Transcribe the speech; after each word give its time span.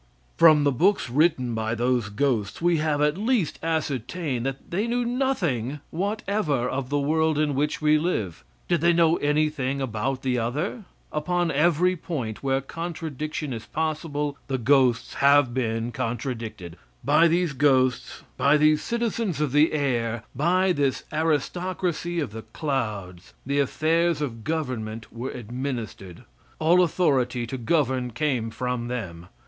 From 0.35 0.63
the 0.63 0.71
books 0.71 1.11
written 1.11 1.53
by 1.53 1.75
those 1.75 2.09
ghosts 2.09 2.59
we 2.59 2.77
have 2.77 3.03
at 3.03 3.19
least 3.19 3.59
ascertained 3.61 4.47
that 4.47 4.71
they 4.71 4.87
knew 4.87 5.05
nothing 5.05 5.79
whatever 5.91 6.67
of 6.67 6.89
the 6.89 6.97
world 6.97 7.37
in 7.37 7.53
which 7.53 7.83
we 7.83 7.99
live. 7.99 8.43
Did 8.67 8.81
they 8.81 8.93
know 8.93 9.17
anything 9.17 9.79
about 9.79 10.25
any 10.25 10.39
other? 10.39 10.85
Upon 11.11 11.51
every 11.51 11.95
point 11.95 12.41
where 12.41 12.61
contradiction 12.61 13.53
is 13.53 13.67
possible, 13.67 14.39
the 14.47 14.57
ghosts 14.57 15.13
have 15.13 15.53
been 15.53 15.91
contradicted. 15.91 16.77
By 17.05 17.27
these 17.27 17.53
ghosts, 17.53 18.23
by 18.37 18.57
these 18.57 18.81
citizens 18.81 19.39
of 19.39 19.51
the 19.51 19.71
air, 19.71 20.23
by 20.35 20.71
this 20.71 21.03
aristocracy 21.13 22.19
of 22.19 22.31
the 22.31 22.41
clouds 22.41 23.35
the 23.45 23.59
affairs 23.59 24.19
of 24.19 24.43
government 24.43 25.13
were 25.13 25.29
administered 25.29 26.23
all 26.57 26.81
authority 26.81 27.45
to 27.45 27.57
govern 27.59 28.09
came 28.09 28.49
from 28.49 28.87
them. 28.87 29.27